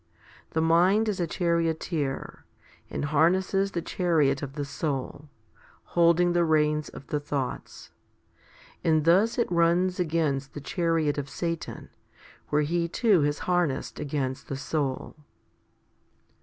The 0.57 0.61
mind 0.63 1.07
is 1.09 1.21
charioteer, 1.29 2.43
and 2.89 3.05
harnesses 3.05 3.69
the 3.73 3.83
chariot 3.83 4.41
of 4.41 4.53
the 4.53 4.65
soul, 4.65 5.29
holding 5.93 6.33
the 6.33 6.43
reins 6.43 6.89
of 6.89 7.05
the 7.05 7.19
thoughts; 7.19 7.91
and 8.83 9.05
thus 9.05 9.37
it 9.37 9.51
runs 9.51 9.99
against 9.99 10.55
the 10.55 10.59
chariot 10.59 11.19
of 11.19 11.29
Satan, 11.29 11.91
where 12.49 12.63
he 12.63 12.87
too 12.87 13.21
has 13.21 13.37
harnessed 13.45 13.99
against 13.99 14.47
the 14.47 14.57
soul. 14.57 15.17